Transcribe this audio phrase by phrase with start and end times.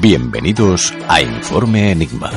[0.00, 2.30] Bienvenidos a Informe Enigma.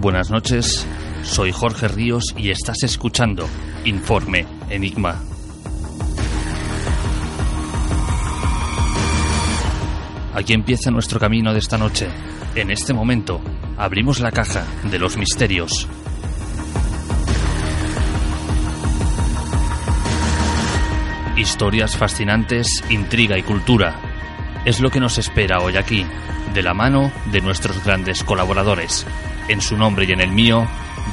[0.00, 0.84] Buenas noches,
[1.22, 3.48] soy Jorge Ríos y estás escuchando
[3.84, 5.22] Informe Enigma.
[10.36, 12.08] Aquí empieza nuestro camino de esta noche.
[12.54, 13.40] En este momento,
[13.78, 15.88] abrimos la caja de los misterios.
[21.38, 23.98] Historias fascinantes, intriga y cultura.
[24.66, 26.04] Es lo que nos espera hoy aquí,
[26.52, 29.06] de la mano de nuestros grandes colaboradores.
[29.48, 30.66] En su nombre y en el mío,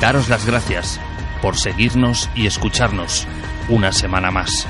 [0.00, 1.00] daros las gracias
[1.42, 3.26] por seguirnos y escucharnos
[3.68, 4.68] una semana más.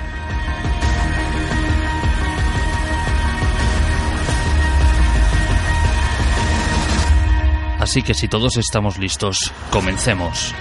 [7.88, 9.38] Así que si todos estamos listos,
[9.70, 10.54] comencemos.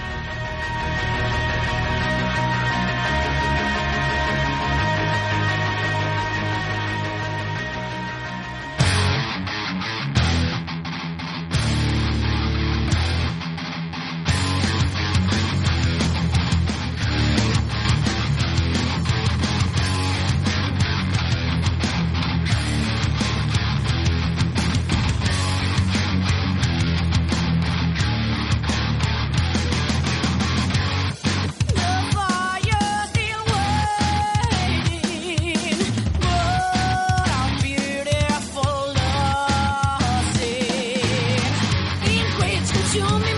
[42.88, 43.37] show me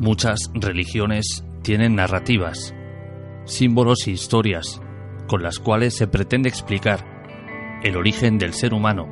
[0.00, 2.74] Muchas religiones tienen narrativas,
[3.44, 4.80] símbolos e historias
[5.28, 7.04] con las cuales se pretende explicar
[7.82, 9.06] el origen del ser humano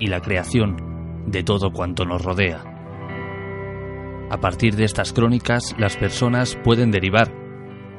[0.00, 2.60] y la creación de todo cuanto nos rodea.
[4.28, 7.32] A partir de estas crónicas, las personas pueden derivar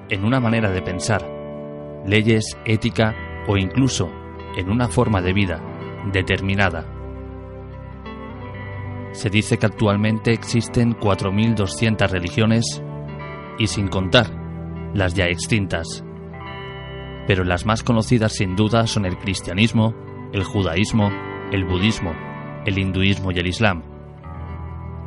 [0.10, 1.25] en una manera de pensar,
[2.06, 3.16] leyes, ética
[3.48, 4.12] o incluso
[4.57, 5.63] en una forma de vida
[6.12, 6.97] determinada.
[9.18, 12.84] Se dice que actualmente existen 4.200 religiones
[13.58, 14.28] y sin contar
[14.94, 16.06] las ya extintas.
[17.25, 19.96] Pero las más conocidas sin duda son el cristianismo,
[20.34, 21.10] el judaísmo,
[21.52, 22.14] el budismo,
[22.68, 23.81] el hinduismo y el islam.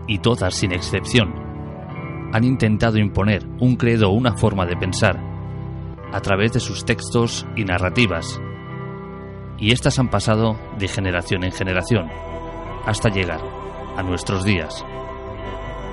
[0.09, 1.33] Y todas sin excepción
[2.33, 5.21] han intentado imponer un credo o una forma de pensar
[6.13, 8.41] a través de sus textos y narrativas.
[9.57, 12.09] Y estas han pasado de generación en generación
[12.85, 13.60] hasta llegar
[13.97, 14.85] a nuestros días.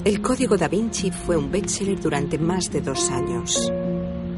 [0.03, 3.71] El Código da Vinci fue un bestseller durante más de dos años.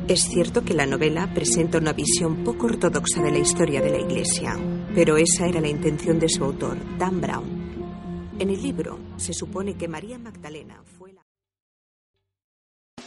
[0.08, 4.00] Es cierto que la novela presenta una visión poco ortodoxa de la historia de la
[4.00, 4.60] Iglesia,
[4.94, 8.34] pero esa era la intención de su autor, Dan Brown.
[8.38, 11.22] En el libro se supone que María Magdalena fue la...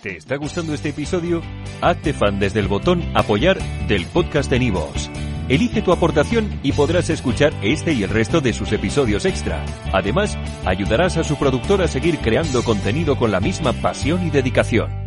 [0.01, 1.43] ¿Te está gustando este episodio?
[1.83, 3.59] Hazte fan desde el botón Apoyar
[3.89, 5.11] del podcast de Nivos.
[5.51, 9.63] Elige tu aportación y podrás escuchar este y el resto de sus episodios extra.
[9.93, 15.07] Además, ayudarás a su productor a seguir creando contenido con la misma pasión y dedicación.